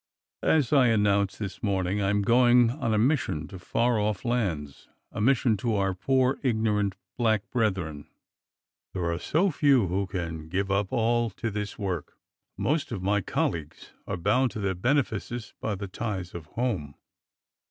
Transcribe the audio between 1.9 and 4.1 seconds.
I am going on a mission to far